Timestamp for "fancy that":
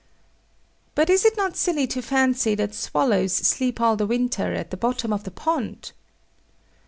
2.01-2.73